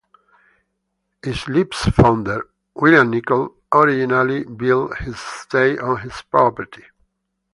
Islip's 1.23 1.85
founder, 1.89 2.49
William 2.73 3.11
Nicoll, 3.11 3.53
originally 3.71 4.43
built 4.45 4.97
his 4.97 5.13
estate 5.13 5.79
on 5.79 6.01
this 6.03 6.23
property. 6.23 6.83